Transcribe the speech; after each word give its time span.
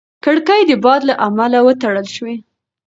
کړکۍ 0.25 0.61
د 0.69 0.71
باد 0.83 1.01
له 1.09 1.15
امله 1.27 1.59
وتړل 1.67 2.07
شوه. 2.15 2.35